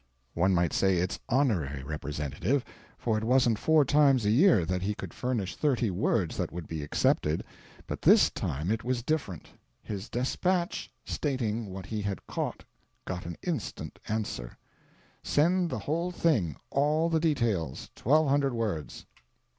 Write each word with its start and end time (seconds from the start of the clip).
One 0.33 0.55
might 0.55 0.73
say 0.73 0.97
its 0.97 1.19
honorary 1.29 1.83
representative, 1.83 2.65
for 2.97 3.19
it 3.19 3.23
wasn't 3.23 3.59
four 3.59 3.85
times 3.85 4.25
a 4.25 4.31
year 4.31 4.65
that 4.65 4.81
he 4.81 4.95
could 4.95 5.13
furnish 5.13 5.55
thirty 5.55 5.91
words 5.91 6.37
that 6.37 6.51
would 6.51 6.67
be 6.67 6.81
accepted. 6.81 7.43
But 7.85 8.01
this 8.01 8.31
time 8.31 8.71
it 8.71 8.83
was 8.83 9.03
different. 9.03 9.49
His 9.83 10.09
despatch 10.09 10.91
stating 11.05 11.67
what 11.67 11.85
he 11.85 12.01
had 12.01 12.25
caught 12.25 12.65
got 13.05 13.27
an 13.27 13.37
instant 13.43 13.99
answer: 14.07 14.57
"Send 15.21 15.69
the 15.69 15.77
whole 15.77 16.09
thing 16.09 16.55
all 16.71 17.07
the 17.07 17.19
details 17.19 17.91
twelve 17.95 18.27
hundred 18.27 18.55
words." 18.55 19.05